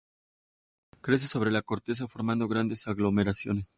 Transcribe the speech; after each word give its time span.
Crece 1.01 1.27
sobre 1.27 1.51
la 1.51 1.61
corteza 1.61 2.07
formando 2.07 2.47
grandes 2.47 2.87
aglomeraciones. 2.87 3.69